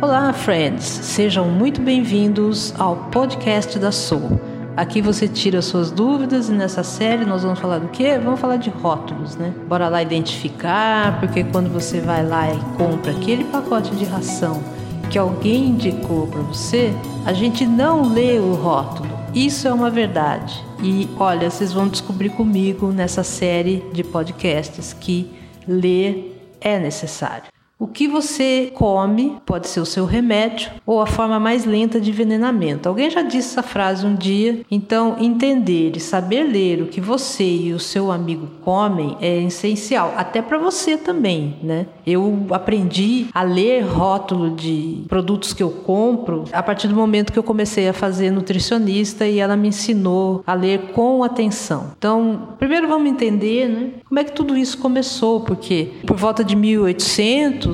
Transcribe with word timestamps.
Olá, 0.00 0.32
friends! 0.32 0.84
Sejam 0.84 1.48
muito 1.48 1.80
bem-vindos 1.80 2.72
ao 2.78 3.10
podcast 3.10 3.80
da 3.80 3.90
Soul. 3.90 4.40
Aqui 4.76 5.02
você 5.02 5.26
tira 5.26 5.60
suas 5.60 5.90
dúvidas 5.90 6.48
e 6.48 6.52
nessa 6.52 6.84
série 6.84 7.24
nós 7.24 7.42
vamos 7.42 7.58
falar 7.58 7.80
do 7.80 7.88
quê? 7.88 8.16
Vamos 8.16 8.38
falar 8.38 8.58
de 8.58 8.70
rótulos, 8.70 9.34
né? 9.34 9.52
Bora 9.66 9.88
lá 9.88 10.00
identificar, 10.00 11.18
porque 11.18 11.42
quando 11.42 11.68
você 11.68 12.00
vai 12.00 12.24
lá 12.24 12.48
e 12.48 12.56
compra 12.76 13.10
aquele 13.10 13.42
pacote 13.42 13.90
de 13.96 14.04
ração 14.04 14.62
que 15.10 15.18
alguém 15.18 15.70
indicou 15.70 16.28
para 16.28 16.42
você, 16.42 16.94
a 17.26 17.32
gente 17.32 17.66
não 17.66 18.08
lê 18.08 18.38
o 18.38 18.54
rótulo. 18.54 19.10
Isso 19.34 19.66
é 19.66 19.72
uma 19.72 19.90
verdade. 19.90 20.64
E 20.80 21.08
olha, 21.18 21.50
vocês 21.50 21.72
vão 21.72 21.88
descobrir 21.88 22.30
comigo 22.30 22.92
nessa 22.92 23.24
série 23.24 23.82
de 23.92 24.04
podcasts 24.04 24.92
que 24.92 25.28
ler 25.66 26.56
é 26.60 26.78
necessário. 26.78 27.57
O 27.80 27.86
que 27.86 28.08
você 28.08 28.72
come 28.74 29.36
pode 29.46 29.68
ser 29.68 29.78
o 29.78 29.86
seu 29.86 30.04
remédio 30.04 30.68
ou 30.84 31.00
a 31.00 31.06
forma 31.06 31.38
mais 31.38 31.64
lenta 31.64 32.00
de 32.00 32.10
envenenamento. 32.10 32.88
Alguém 32.88 33.08
já 33.08 33.22
disse 33.22 33.50
essa 33.50 33.62
frase 33.62 34.04
um 34.04 34.16
dia, 34.16 34.62
então 34.68 35.16
entender 35.20 35.92
e 35.96 36.00
saber 36.00 36.42
ler 36.42 36.82
o 36.82 36.86
que 36.86 37.00
você 37.00 37.44
e 37.44 37.72
o 37.72 37.78
seu 37.78 38.10
amigo 38.10 38.48
comem 38.64 39.16
é 39.20 39.42
essencial, 39.44 40.12
até 40.16 40.42
para 40.42 40.58
você 40.58 40.96
também, 40.96 41.54
né? 41.62 41.86
Eu 42.04 42.48
aprendi 42.50 43.26
a 43.32 43.44
ler 43.44 43.82
rótulo 43.82 44.56
de 44.56 45.04
produtos 45.06 45.52
que 45.52 45.62
eu 45.62 45.70
compro 45.70 46.46
a 46.52 46.62
partir 46.64 46.88
do 46.88 46.96
momento 46.96 47.32
que 47.32 47.38
eu 47.38 47.44
comecei 47.44 47.88
a 47.88 47.92
fazer 47.92 48.32
nutricionista 48.32 49.24
e 49.24 49.38
ela 49.38 49.56
me 49.56 49.68
ensinou 49.68 50.42
a 50.44 50.52
ler 50.52 50.90
com 50.92 51.22
atenção. 51.22 51.92
Então, 51.96 52.54
primeiro 52.58 52.88
vamos 52.88 53.08
entender, 53.08 53.68
né, 53.68 53.90
como 54.08 54.18
é 54.18 54.24
que 54.24 54.32
tudo 54.32 54.56
isso 54.56 54.78
começou, 54.78 55.42
porque 55.42 55.90
por 56.04 56.16
volta 56.16 56.42
de 56.42 56.56
1800 56.56 57.67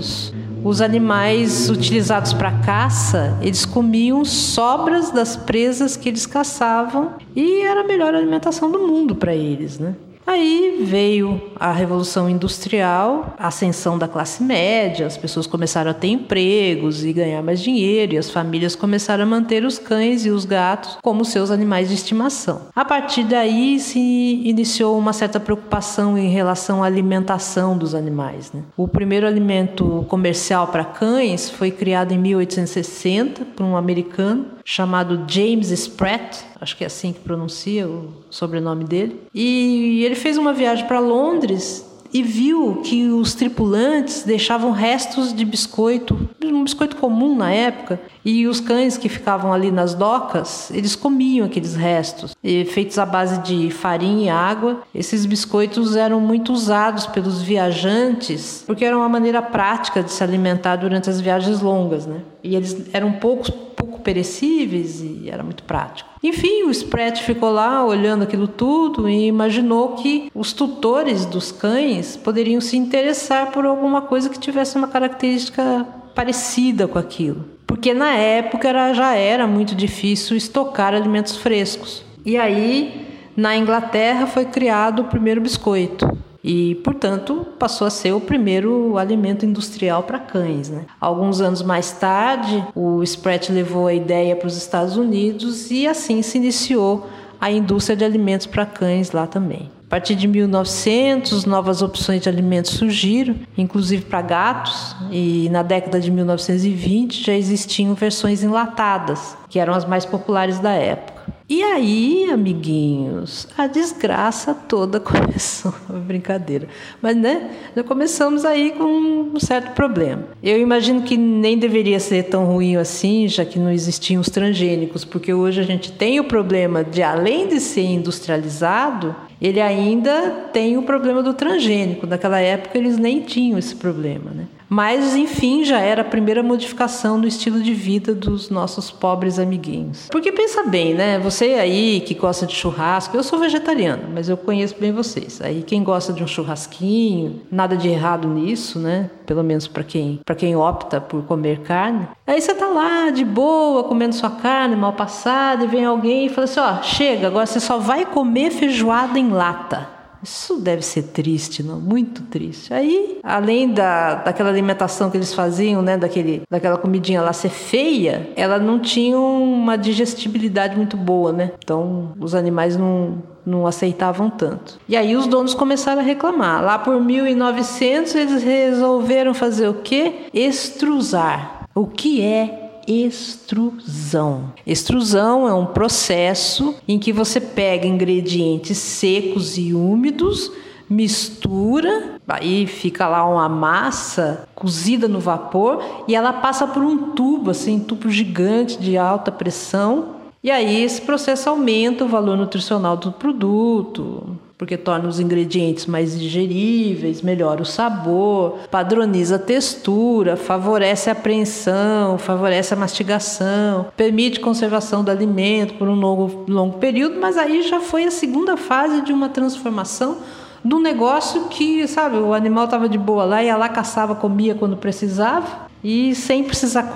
os 0.65 0.81
animais 0.81 1.69
utilizados 1.69 2.33
para 2.33 2.51
caça, 2.51 3.39
eles 3.43 3.67
comiam 3.67 4.25
sobras 4.25 5.11
das 5.11 5.37
presas 5.37 5.97
que 5.97 6.09
eles 6.09 6.25
caçavam 6.25 7.13
e 7.37 7.61
era 7.61 7.83
a 7.83 7.85
melhor 7.85 8.15
alimentação 8.15 8.71
do 8.71 8.79
mundo 8.79 9.15
para 9.15 9.35
eles, 9.35 9.79
né? 9.79 9.95
Aí 10.27 10.83
veio 10.85 11.41
a 11.57 11.71
Revolução 11.71 12.29
Industrial, 12.29 13.35
a 13.39 13.49
ascensão 13.49 13.99
da 13.99 14.09
classe 14.09 14.43
média, 14.43 15.07
as 15.07 15.17
pessoas 15.17 15.47
começaram 15.47 15.91
a 15.91 15.95
ter 15.95 16.09
empregos 16.09 17.05
e 17.05 17.13
ganhar 17.13 17.43
mais 17.43 17.61
dinheiro, 17.61 18.15
e 18.15 18.19
as 18.19 18.31
famílias 18.31 18.75
começaram 18.75 19.25
a 19.25 19.27
manter 19.27 19.65
os 19.65 19.79
cães 19.79 20.25
e 20.25 20.31
os 20.31 20.45
gatos 20.45 20.99
como 21.03 21.25
seus 21.25 21.51
animais 21.51 21.89
de 21.89 21.95
estimação. 21.95 22.63
A 22.75 22.85
partir 22.85 23.25
daí 23.25 23.79
se 23.79 23.99
iniciou 23.99 24.99
uma 24.99 25.13
certa 25.13 25.39
preocupação 25.39 26.17
em 26.17 26.31
relação 26.31 26.83
à 26.83 26.87
alimentação 26.87 27.77
dos 27.77 27.95
animais. 27.95 28.51
Né? 28.53 28.63
O 28.77 28.89
primeiro 28.89 29.27
alimento 29.27 30.07
comercial 30.09 30.69
para 30.69 30.85
cães 30.85 31.51
foi 31.51 31.71
criado 31.71 32.13
em 32.13 32.19
1860 32.19 33.45
por 33.57 33.65
um 33.65 33.77
americano 33.77 34.54
chamado 34.65 35.25
James 35.29 35.71
Spratt, 35.71 36.39
acho 36.61 36.77
que 36.77 36.85
é 36.85 36.87
assim 36.87 37.13
que 37.13 37.21
pronuncia 37.21 37.87
o 37.87 38.13
sobrenome 38.31 38.85
dele. 38.85 39.21
E 39.35 40.03
ele 40.05 40.15
fez 40.15 40.39
uma 40.39 40.53
viagem 40.53 40.87
para 40.87 40.99
Londres 41.01 41.85
e 42.13 42.23
viu 42.23 42.81
que 42.85 43.09
os 43.09 43.35
tripulantes 43.35 44.23
deixavam 44.23 44.71
restos 44.71 45.35
de 45.35 45.45
biscoito, 45.45 46.29
um 46.45 46.63
biscoito 46.63 46.95
comum 46.95 47.35
na 47.35 47.51
época, 47.51 48.01
e 48.25 48.47
os 48.47 48.61
cães 48.61 48.97
que 48.97 49.09
ficavam 49.09 49.53
ali 49.53 49.73
nas 49.73 49.95
docas, 49.95 50.71
eles 50.71 50.95
comiam 50.95 51.45
aqueles 51.45 51.75
restos, 51.75 52.33
feitos 52.71 52.99
à 52.99 53.05
base 53.05 53.43
de 53.43 53.69
farinha 53.71 54.27
e 54.27 54.29
água. 54.29 54.83
Esses 54.95 55.27
biscoitos 55.27 55.97
eram 55.97 56.21
muito 56.21 56.53
usados 56.53 57.05
pelos 57.09 57.43
viajantes, 57.43 58.63
porque 58.65 58.85
era 58.85 58.97
uma 58.97 59.09
maneira 59.09 59.43
prática 59.43 60.01
de 60.01 60.13
se 60.13 60.23
alimentar 60.23 60.77
durante 60.77 61.11
as 61.11 61.21
viagens 61.21 61.61
longas, 61.61 62.07
né? 62.07 62.21
E 62.45 62.55
eles 62.55 62.87
eram 62.93 63.11
poucos 63.13 63.51
pouco 63.74 63.74
perecíveis 64.05 65.01
e 65.01 65.29
era 65.29 65.43
muito 65.43 65.65
prático. 65.65 66.09
Enfim, 66.23 66.65
o 66.65 66.71
Spratt 66.71 67.23
ficou 67.23 67.51
lá 67.51 67.85
olhando 67.85 68.23
aquilo 68.23 68.47
tudo 68.47 69.09
e 69.09 69.27
imaginou 69.27 69.97
que 69.97 70.31
os 70.35 70.53
tutores 70.53 71.27
dos 71.27 71.51
cães 71.51 72.17
poderiam 72.17 72.61
se 72.61 72.77
interessar 72.77 73.51
por 73.51 73.67
alguma 73.67 74.03
coisa 74.03 74.29
que 74.29 74.39
tivesse 74.39 74.77
uma 74.77 74.89
característica 74.89 75.87
parecida 76.15 76.87
com 76.87 76.99
aquilo. 76.99 77.45
Porque 77.67 77.93
na 77.93 78.15
época 78.15 78.69
era, 78.69 78.93
já 78.95 79.15
era 79.15 79.47
muito 79.47 79.75
difícil 79.75 80.37
estocar 80.37 80.95
alimentos 80.95 81.37
frescos. 81.37 82.05
E 82.25 82.37
aí, 82.37 83.07
na 83.37 83.57
Inglaterra, 83.57 84.27
foi 84.27 84.45
criado 84.45 85.01
o 85.01 85.05
primeiro 85.07 85.41
biscoito 85.41 86.07
e, 86.45 86.75
portanto, 86.85 87.47
passou 87.59 87.87
a 87.87 87.91
ser 87.91 88.13
o 88.13 88.21
primeiro 88.21 88.99
alimento 88.99 89.47
industrial 89.47 90.03
para 90.03 90.19
cães. 90.19 90.69
Né? 90.69 90.85
Alguns 91.01 91.41
anos 91.41 91.63
mais 91.63 91.93
tarde, 91.93 92.63
o 92.75 93.03
Spratt 93.03 93.51
levou 93.51 93.87
a 93.87 93.95
ideia 93.95 94.37
para 94.37 94.47
os 94.47 94.57
Estados 94.57 94.99
Unidos 94.99 95.71
e 95.71 95.87
assim 95.87 96.21
se 96.21 96.37
iniciou 96.37 97.09
a 97.41 97.51
indústria 97.51 97.97
de 97.97 98.05
alimentos 98.05 98.47
para 98.47 98.67
cães 98.67 99.11
lá 99.11 99.27
também. 99.27 99.71
A 99.87 99.91
partir 99.95 100.15
de 100.15 100.27
1900, 100.27 101.45
novas 101.45 101.81
opções 101.81 102.21
de 102.21 102.29
alimentos 102.29 102.73
surgiram, 102.73 103.37
inclusive 103.57 104.05
para 104.05 104.21
gatos, 104.23 104.97
e 105.11 105.49
na 105.51 105.63
década 105.63 106.01
de 106.01 106.11
1920 106.11 107.23
já 107.23 107.33
existiam 107.33 107.95
versões 107.95 108.43
enlatadas, 108.43 109.37
que 109.49 109.59
eram 109.59 109.73
as 109.73 109.85
mais 109.85 110.05
populares 110.05 110.59
da 110.59 110.73
época. 110.73 111.14
E 111.47 111.63
aí, 111.63 112.31
amiguinhos, 112.33 113.47
a 113.57 113.67
desgraça 113.67 114.55
toda 114.55 114.99
começou. 115.01 115.75
Brincadeira. 116.07 116.67
Mas, 117.03 117.15
né, 117.17 117.51
já 117.77 117.85
começamos 117.85 118.47
aí 118.47 118.73
com 118.73 118.85
um 118.85 119.39
certo 119.39 119.75
problema. 119.75 120.25
Eu 120.43 120.59
imagino 120.59 121.03
que 121.03 121.19
nem 121.19 121.59
deveria 121.59 122.01
ser 122.01 122.25
tão 122.25 122.47
ruim 122.47 122.77
assim, 122.77 123.29
já 123.29 123.45
que 123.45 123.59
não 123.59 123.71
existiam 123.71 124.23
os 124.23 124.31
transgênicos, 124.31 125.05
porque 125.05 125.35
hoje 125.35 125.61
a 125.61 125.65
gente 125.65 125.93
tem 125.93 126.19
o 126.19 126.25
problema 126.25 126.83
de, 126.83 127.03
além 127.03 127.47
de 127.47 127.61
ser 127.61 127.85
industrializado, 127.85 129.15
ele 129.41 129.61
ainda 129.61 130.31
tem 130.51 130.79
o 130.79 130.83
problema 130.83 131.23
do 131.23 131.35
transgênico. 131.35 132.07
Naquela 132.07 132.41
época 132.41 132.79
eles 132.79 132.97
nem 132.97 133.21
tinham 133.21 133.59
esse 133.59 133.77
problema, 133.77 134.31
né? 134.31 134.47
Mas, 134.69 135.15
enfim, 135.15 135.65
já 135.65 135.79
era 135.79 136.03
a 136.03 136.05
primeira 136.05 136.43
modificação 136.43 137.21
do 137.21 137.27
estilo 137.27 137.63
de 137.63 137.75
vida 137.75 138.15
dos 138.15 138.51
nossos 138.51 138.91
pobres 138.91 139.39
amiguinhos. 139.39 140.09
Porque 140.11 140.33
pensa 140.33 140.65
bem, 140.65 140.95
né? 140.95 141.19
Você 141.19 141.55
aí 141.55 142.01
que 142.01 142.15
gosta 142.15 142.47
de 142.47 142.55
churrasco, 142.55 143.17
eu 143.17 143.23
sou 143.23 143.39
vegetariano, 143.39 144.05
mas 144.13 144.29
eu 144.29 144.37
conheço 144.37 144.75
bem 144.79 144.93
vocês. 144.93 145.41
Aí 145.41 145.63
quem 145.63 145.83
gosta 145.83 146.13
de 146.13 146.23
um 146.23 146.27
churrasquinho, 146.27 147.41
nada 147.51 147.77
de 147.77 147.89
errado 147.89 148.29
nisso, 148.29 148.79
né? 148.79 149.11
Pelo 149.27 149.43
menos 149.43 149.67
para 149.67 149.83
quem, 149.83 150.21
quem 150.37 150.57
opta 150.57 151.01
por 151.01 151.23
comer 151.23 151.61
carne. 151.61 152.07
Aí 152.27 152.41
você 152.41 152.55
tá 152.55 152.67
lá 152.67 153.11
de 153.11 153.25
boa, 153.25 153.85
comendo 153.85 154.15
sua 154.15 154.31
carne 154.31 154.77
mal 154.77 154.93
passada, 154.93 155.65
e 155.65 155.69
vem 155.69 155.85
alguém 155.85 156.27
e 156.27 156.29
fala 156.29 156.45
assim: 156.45 156.61
"Ó, 156.61 156.83
chega, 156.83 157.27
agora 157.27 157.47
você 157.47 157.61
só 157.61 157.79
vai 157.79 158.05
comer 158.05 158.51
feijoada 158.51 159.19
em 159.19 159.31
lata". 159.31 159.94
Isso 160.25 160.57
deve 160.57 160.83
ser 160.83 161.03
triste, 161.03 161.63
não? 161.63 161.79
Muito 161.79 162.23
triste. 162.23 162.73
Aí, 162.73 163.19
além 163.23 163.73
da, 163.73 164.15
daquela 164.17 164.49
alimentação 164.49 165.11
que 165.11 165.17
eles 165.17 165.35
faziam, 165.35 165.83
né, 165.83 165.99
daquele, 165.99 166.43
daquela 166.51 166.79
comidinha 166.79 167.21
lá 167.21 167.33
ser 167.33 167.51
feia, 167.51 168.31
ela 168.35 168.59
não 168.59 168.79
tinha 168.79 169.19
uma 169.19 169.77
digestibilidade 169.77 170.77
muito 170.77 170.97
boa, 170.97 171.33
né? 171.33 171.53
Então, 171.63 172.13
os 172.19 172.35
animais 172.35 172.77
não, 172.77 173.23
não 173.45 173.67
aceitavam 173.67 174.31
tanto. 174.31 174.79
E 174.89 174.97
aí 174.97 175.15
os 175.15 175.27
donos 175.27 175.53
começaram 175.53 176.01
a 176.01 176.05
reclamar. 176.05 176.65
Lá 176.65 176.79
por 176.79 176.99
1900 177.01 178.15
eles 178.15 178.43
resolveram 178.43 179.35
fazer 179.35 179.69
o 179.69 179.75
quê? 179.75 180.27
Extrusar. 180.33 181.67
O 181.75 181.87
que 181.87 182.23
é 182.23 182.64
extrusão. 182.87 184.53
Extrusão 184.67 185.49
é 185.49 185.55
um 185.55 185.67
processo 185.67 186.75
em 186.87 186.99
que 186.99 187.13
você 187.13 187.41
pega 187.41 187.87
ingredientes 187.87 188.79
secos 188.79 189.57
e 189.59 189.75
úmidos, 189.75 190.51
mistura, 190.89 192.21
aí 192.29 192.67
fica 192.67 193.09
lá 193.09 193.29
uma 193.29 193.49
massa 193.49 194.49
cozida 194.55 195.09
no 195.09 195.21
vapor 195.21 195.83
e 196.07 196.15
ela 196.15 196.33
passa 196.33 196.67
por 196.67 196.83
um 196.83 197.13
tubo, 197.13 197.51
assim, 197.51 197.77
um 197.77 197.81
tubo 197.81 198.11
gigante 198.11 198.79
de 198.79 198.97
alta 198.97 199.33
pressão. 199.33 200.17
E 200.43 200.51
aí 200.51 200.83
esse 200.83 201.01
processo 201.01 201.49
aumenta 201.49 202.05
o 202.05 202.09
valor 202.09 202.37
nutricional 202.37 202.97
do 202.97 203.13
produto, 203.13 204.37
porque 204.65 204.79
torna 204.79 205.07
os 205.07 205.21
ingredientes 205.21 205.85
mais 205.85 206.19
digeríveis, 206.19 207.21
melhora 207.21 207.61
o 207.61 207.67
sabor, 207.67 208.61
padroniza 208.71 209.37
a 209.37 209.39
textura, 209.39 210.37
favorece 210.37 211.11
a 211.11 211.13
apreensão, 211.13 212.17
favorece 212.17 212.73
a 212.73 212.77
mastigação, 212.77 213.89
permite 213.95 214.41
conservação 214.41 215.05
do 215.05 215.11
alimento 215.11 215.75
por 215.75 215.87
um 215.87 215.95
longo, 215.95 216.47
longo 216.49 216.79
período, 216.79 217.21
mas 217.21 217.37
aí 217.37 217.61
já 217.61 217.79
foi 217.79 218.05
a 218.05 218.11
segunda 218.11 218.57
fase 218.57 219.03
de 219.03 219.13
uma 219.13 219.29
transformação 219.29 220.17
do 220.65 220.79
negócio 220.79 221.45
que, 221.51 221.87
sabe, 221.87 222.17
o 222.17 222.33
animal 222.33 222.65
estava 222.65 222.89
de 222.89 222.97
boa 222.97 223.25
lá, 223.25 223.45
ia 223.45 223.59
lá, 223.59 223.69
caçava, 223.69 224.15
comia 224.15 224.55
quando 224.55 224.79
precisava 224.79 225.64
e 225.85 226.15
sem 226.15 226.43
precisar 226.43 226.91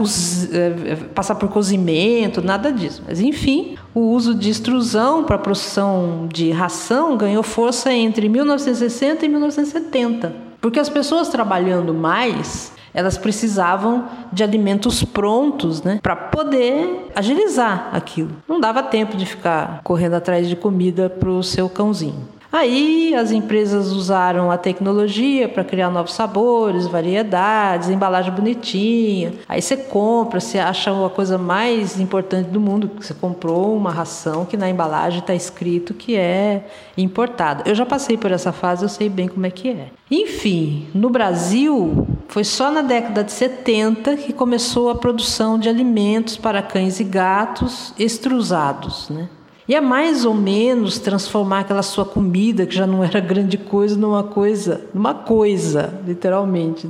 eh, 0.50 0.96
passar 1.14 1.34
por 1.34 1.50
cozimento, 1.50 2.40
nada 2.40 2.72
disso. 2.72 3.02
Mas 3.06 3.20
enfim, 3.20 3.76
o 3.94 4.00
uso 4.00 4.34
de 4.34 4.48
extrusão 4.48 5.24
para 5.24 5.36
produção 5.36 6.26
de 6.32 6.50
ração 6.50 7.14
ganhou 7.18 7.42
força 7.42 7.92
entre 7.92 8.26
1960 8.30 9.26
e 9.26 9.28
1970, 9.28 10.32
porque 10.58 10.80
as 10.80 10.88
pessoas 10.88 11.28
trabalhando 11.28 11.92
mais 11.92 12.72
elas 12.94 13.18
precisavam 13.18 14.08
de 14.32 14.42
alimentos 14.42 15.04
prontos, 15.04 15.82
né, 15.82 16.00
para 16.02 16.16
poder 16.16 17.10
agilizar 17.14 17.90
aquilo. 17.92 18.30
Não 18.48 18.58
dava 18.58 18.82
tempo 18.82 19.16
de 19.16 19.26
ficar 19.26 19.82
correndo 19.84 20.14
atrás 20.14 20.48
de 20.48 20.56
comida 20.56 21.08
para 21.08 21.28
o 21.28 21.42
seu 21.42 21.68
cãozinho. 21.68 22.26
Aí 22.50 23.14
as 23.14 23.30
empresas 23.30 23.92
usaram 23.92 24.50
a 24.50 24.56
tecnologia 24.56 25.48
para 25.48 25.62
criar 25.62 25.90
novos 25.90 26.14
sabores, 26.14 26.86
variedades, 26.86 27.90
embalagem 27.90 28.32
bonitinha. 28.32 29.34
Aí 29.46 29.60
você 29.60 29.76
compra, 29.76 30.40
você 30.40 30.58
acha 30.58 30.90
a 30.90 31.10
coisa 31.10 31.36
mais 31.36 32.00
importante 32.00 32.48
do 32.48 32.58
mundo, 32.58 32.90
você 32.98 33.12
comprou 33.12 33.76
uma 33.76 33.90
ração 33.90 34.46
que 34.46 34.56
na 34.56 34.68
embalagem 34.68 35.20
está 35.20 35.34
escrito 35.34 35.92
que 35.92 36.16
é 36.16 36.66
importada. 36.96 37.64
Eu 37.66 37.74
já 37.74 37.84
passei 37.84 38.16
por 38.16 38.32
essa 38.32 38.50
fase, 38.50 38.82
eu 38.84 38.88
sei 38.88 39.10
bem 39.10 39.28
como 39.28 39.44
é 39.44 39.50
que 39.50 39.68
é. 39.68 39.88
Enfim, 40.10 40.86
no 40.94 41.10
Brasil 41.10 42.06
foi 42.28 42.44
só 42.44 42.70
na 42.70 42.80
década 42.80 43.22
de 43.22 43.32
70 43.32 44.16
que 44.16 44.32
começou 44.32 44.88
a 44.88 44.94
produção 44.94 45.58
de 45.58 45.68
alimentos 45.68 46.38
para 46.38 46.62
cães 46.62 46.98
e 46.98 47.04
gatos 47.04 47.92
extrusados, 47.98 49.10
né? 49.10 49.28
E 49.68 49.74
é 49.74 49.80
mais 49.82 50.24
ou 50.24 50.32
menos 50.32 50.98
transformar 50.98 51.60
aquela 51.60 51.82
sua 51.82 52.06
comida, 52.06 52.64
que 52.64 52.74
já 52.74 52.86
não 52.86 53.04
era 53.04 53.20
grande 53.20 53.58
coisa, 53.58 53.94
numa 53.96 54.22
coisa, 54.22 54.86
numa 54.94 55.12
coisa, 55.12 55.92
literalmente. 56.06 56.88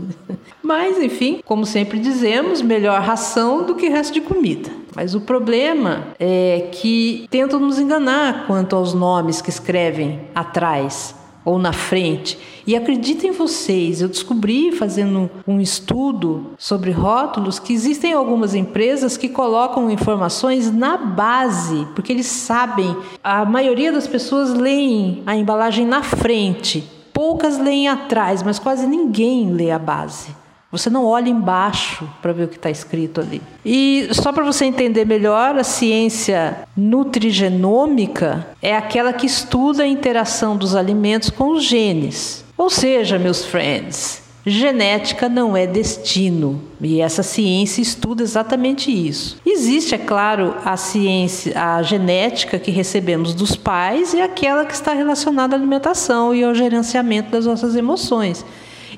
Mas, 0.62 0.96
enfim, 0.96 1.40
como 1.44 1.66
sempre 1.66 1.98
dizemos, 1.98 2.62
melhor 2.62 3.00
ração 3.00 3.64
do 3.64 3.74
que 3.74 3.88
resto 3.88 4.14
de 4.14 4.20
comida. 4.20 4.70
Mas 4.94 5.14
o 5.14 5.20
problema 5.20 6.08
é 6.20 6.68
que 6.70 7.26
tentam 7.30 7.58
nos 7.58 7.80
enganar 7.80 8.46
quanto 8.46 8.76
aos 8.76 8.94
nomes 8.94 9.42
que 9.42 9.50
escrevem 9.50 10.20
atrás 10.34 11.17
ou 11.44 11.58
na 11.58 11.72
frente. 11.72 12.38
E 12.66 12.76
acreditem 12.76 13.32
vocês, 13.32 14.02
eu 14.02 14.08
descobri 14.08 14.72
fazendo 14.72 15.30
um 15.46 15.60
estudo 15.60 16.52
sobre 16.58 16.90
rótulos 16.90 17.58
que 17.58 17.72
existem 17.72 18.12
algumas 18.12 18.54
empresas 18.54 19.16
que 19.16 19.28
colocam 19.28 19.90
informações 19.90 20.70
na 20.70 20.96
base, 20.96 21.86
porque 21.94 22.12
eles 22.12 22.26
sabem, 22.26 22.94
a 23.24 23.44
maioria 23.44 23.90
das 23.90 24.06
pessoas 24.06 24.52
leem 24.52 25.22
a 25.24 25.34
embalagem 25.34 25.86
na 25.86 26.02
frente, 26.02 26.86
poucas 27.12 27.58
leem 27.58 27.88
atrás, 27.88 28.42
mas 28.42 28.58
quase 28.58 28.86
ninguém 28.86 29.50
lê 29.52 29.70
a 29.70 29.78
base. 29.78 30.47
Você 30.70 30.90
não 30.90 31.06
olha 31.06 31.30
embaixo 31.30 32.06
para 32.20 32.32
ver 32.32 32.44
o 32.44 32.48
que 32.48 32.56
está 32.56 32.68
escrito 32.68 33.22
ali. 33.22 33.40
E 33.64 34.08
só 34.12 34.32
para 34.32 34.44
você 34.44 34.66
entender 34.66 35.06
melhor, 35.06 35.56
a 35.56 35.64
ciência 35.64 36.58
nutrigenômica 36.76 38.46
é 38.60 38.76
aquela 38.76 39.14
que 39.14 39.26
estuda 39.26 39.84
a 39.84 39.88
interação 39.88 40.58
dos 40.58 40.76
alimentos 40.76 41.30
com 41.30 41.52
os 41.52 41.64
genes. 41.64 42.44
Ou 42.56 42.68
seja, 42.68 43.18
meus 43.18 43.46
friends, 43.46 44.22
genética 44.44 45.26
não 45.26 45.56
é 45.56 45.66
destino. 45.66 46.60
E 46.80 47.00
essa 47.00 47.22
ciência 47.22 47.80
estuda 47.80 48.22
exatamente 48.22 48.90
isso. 48.90 49.38
Existe, 49.46 49.94
é 49.94 49.98
claro, 49.98 50.54
a 50.66 50.76
ciência, 50.76 51.52
a 51.58 51.82
genética 51.82 52.58
que 52.58 52.70
recebemos 52.70 53.32
dos 53.32 53.56
pais 53.56 54.12
e 54.12 54.20
aquela 54.20 54.66
que 54.66 54.74
está 54.74 54.92
relacionada 54.92 55.56
à 55.56 55.58
alimentação 55.58 56.34
e 56.34 56.44
ao 56.44 56.54
gerenciamento 56.54 57.30
das 57.30 57.46
nossas 57.46 57.74
emoções. 57.74 58.44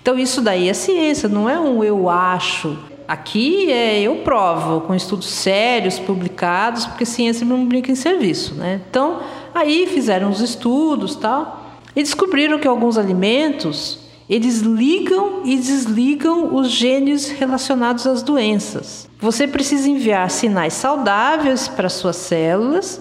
Então 0.03 0.19
isso 0.19 0.41
daí 0.41 0.69
é 0.69 0.75
ciência, 0.75 1.29
não 1.29 1.49
é 1.49 1.59
um 1.59 1.85
eu 1.85 2.09
acho. 2.09 2.79
Aqui 3.07 3.71
é 3.71 4.01
eu 4.01 4.17
provo, 4.17 4.83
com 4.83 4.95
estudos 4.95 5.29
sérios 5.29 5.99
publicados, 5.99 6.87
porque 6.87 7.05
ciência 7.05 7.45
não 7.45 7.67
brinca 7.67 7.91
em 7.91 7.97
serviço, 7.97 8.55
né? 8.55 8.81
Então, 8.89 9.21
aí 9.53 9.87
fizeram 9.87 10.31
os 10.31 10.41
estudos, 10.41 11.17
tal, 11.17 11.75
e 11.95 12.03
descobriram 12.03 12.59
que 12.59 12.69
alguns 12.69 12.97
alimentos 12.97 13.99
eles 14.29 14.61
ligam 14.61 15.43
e 15.45 15.57
desligam 15.57 16.55
os 16.55 16.71
genes 16.71 17.29
relacionados 17.31 18.07
às 18.07 18.23
doenças. 18.23 19.09
Você 19.19 19.49
precisa 19.49 19.91
enviar 19.91 20.31
sinais 20.31 20.75
saudáveis 20.75 21.67
para 21.67 21.89
suas 21.89 22.15
células 22.15 23.01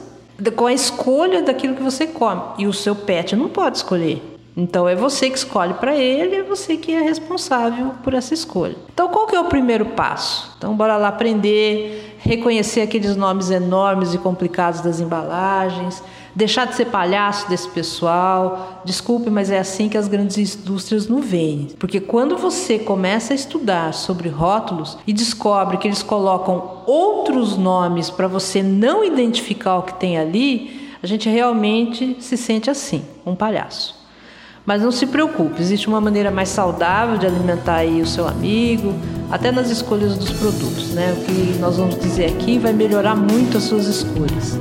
com 0.56 0.66
a 0.66 0.74
escolha 0.74 1.44
daquilo 1.44 1.76
que 1.76 1.84
você 1.84 2.08
come. 2.08 2.42
E 2.58 2.66
o 2.66 2.74
seu 2.74 2.96
pet 2.96 3.36
não 3.36 3.48
pode 3.48 3.78
escolher. 3.78 4.39
Então 4.56 4.88
é 4.88 4.96
você 4.96 5.30
que 5.30 5.38
escolhe 5.38 5.74
para 5.76 5.96
ele, 5.96 6.36
é 6.36 6.44
você 6.44 6.76
que 6.76 6.94
é 6.94 7.02
responsável 7.02 7.94
por 8.04 8.14
essa 8.14 8.34
escolha. 8.34 8.76
Então 8.94 9.08
qual 9.10 9.28
que 9.28 9.36
é 9.36 9.40
o 9.40 9.46
primeiro 9.46 9.86
passo? 9.88 10.54
Então 10.58 10.76
bora 10.76 10.98
lá 10.98 11.08
aprender, 11.08 12.18
reconhecer 12.20 12.82
aqueles 12.82 13.16
nomes 13.16 13.50
enormes 13.50 14.14
e 14.14 14.18
complicados 14.18 14.82
das 14.82 15.00
embalagens, 15.00 16.04
deixar 16.36 16.68
de 16.68 16.76
ser 16.76 16.86
palhaço 16.86 17.50
desse 17.50 17.68
pessoal. 17.70 18.82
Desculpe, 18.86 19.30
mas 19.30 19.52
é 19.52 19.60
assim 19.60 19.90
que 19.90 19.98
as 19.98 20.08
grandes 20.08 20.56
indústrias 20.56 21.08
não 21.08 21.22
veem. 21.22 21.70
Porque 21.80 22.00
quando 22.00 22.38
você 22.38 22.80
começa 22.80 23.34
a 23.34 23.36
estudar 23.36 23.94
sobre 23.94 24.30
rótulos 24.30 24.98
e 25.06 25.14
descobre 25.14 25.78
que 25.78 25.88
eles 25.88 26.04
colocam 26.04 26.84
outros 26.86 27.58
nomes 27.58 28.10
para 28.10 28.28
você 28.28 28.62
não 28.64 29.04
identificar 29.04 29.78
o 29.78 29.84
que 29.84 30.00
tem 30.00 30.18
ali, 30.18 30.90
a 31.02 31.08
gente 31.08 31.30
realmente 31.30 32.18
se 32.20 32.36
sente 32.36 32.70
assim, 32.70 33.04
um 33.26 33.36
palhaço. 33.36 33.99
Mas 34.70 34.84
não 34.84 34.92
se 34.92 35.08
preocupe, 35.08 35.60
existe 35.60 35.88
uma 35.88 36.00
maneira 36.00 36.30
mais 36.30 36.48
saudável 36.48 37.18
de 37.18 37.26
alimentar 37.26 37.78
aí 37.78 38.04
o 38.04 38.06
seu 38.06 38.28
amigo, 38.28 38.94
até 39.32 39.52
nas 39.52 39.72
escolhas 39.72 40.16
dos 40.16 40.30
produtos, 40.30 40.92
né? 40.92 41.12
O 41.12 41.26
que 41.26 41.58
nós 41.58 41.78
vamos 41.78 41.98
dizer 41.98 42.28
aqui 42.28 42.60
vai 42.60 42.72
melhorar 42.72 43.16
muito 43.16 43.58
as 43.58 43.64
suas 43.64 43.88
escolhas. 43.88 44.60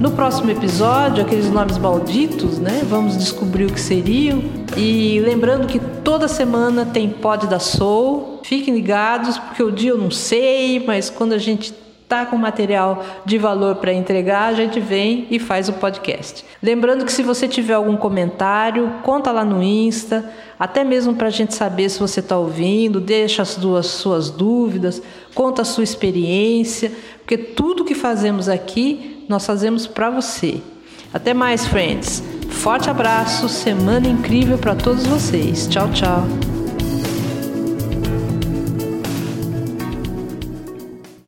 No 0.00 0.10
próximo 0.10 0.50
episódio, 0.50 1.22
aqueles 1.22 1.48
nomes 1.48 1.78
malditos, 1.78 2.58
né? 2.58 2.82
Vamos 2.90 3.16
descobrir 3.16 3.66
o 3.66 3.72
que 3.72 3.80
seriam. 3.80 4.42
E 4.76 5.20
lembrando 5.20 5.68
que 5.68 5.78
toda 5.78 6.26
semana 6.26 6.84
tem 6.84 7.08
Pod 7.08 7.46
da 7.46 7.60
Soul. 7.60 8.40
Fiquem 8.42 8.74
ligados, 8.74 9.38
porque 9.38 9.62
o 9.62 9.70
dia 9.70 9.90
eu 9.90 9.98
não 9.98 10.10
sei, 10.10 10.84
mas 10.84 11.08
quando 11.08 11.34
a 11.34 11.38
gente 11.38 11.72
está 12.10 12.26
com 12.26 12.36
material 12.36 13.04
de 13.24 13.38
valor 13.38 13.76
para 13.76 13.92
entregar, 13.92 14.48
a 14.48 14.52
gente 14.52 14.80
vem 14.80 15.28
e 15.30 15.38
faz 15.38 15.68
o 15.68 15.74
podcast. 15.74 16.44
Lembrando 16.60 17.04
que 17.04 17.12
se 17.12 17.22
você 17.22 17.46
tiver 17.46 17.74
algum 17.74 17.96
comentário, 17.96 18.92
conta 19.04 19.30
lá 19.30 19.44
no 19.44 19.62
Insta, 19.62 20.28
até 20.58 20.82
mesmo 20.82 21.14
para 21.14 21.28
a 21.28 21.30
gente 21.30 21.54
saber 21.54 21.88
se 21.88 22.00
você 22.00 22.18
está 22.18 22.36
ouvindo, 22.36 23.00
deixa 23.00 23.42
as 23.42 23.54
duas 23.54 23.86
suas 23.86 24.28
dúvidas, 24.28 25.00
conta 25.36 25.62
a 25.62 25.64
sua 25.64 25.84
experiência, 25.84 26.90
porque 27.18 27.38
tudo 27.38 27.84
que 27.84 27.94
fazemos 27.94 28.48
aqui 28.48 29.24
nós 29.28 29.46
fazemos 29.46 29.86
para 29.86 30.10
você. 30.10 30.60
Até 31.14 31.32
mais, 31.32 31.64
friends. 31.66 32.22
Forte 32.50 32.90
abraço, 32.90 33.48
semana 33.48 34.08
incrível 34.08 34.58
para 34.58 34.74
todos 34.74 35.06
vocês. 35.06 35.68
Tchau, 35.68 35.88
tchau. 35.92 36.49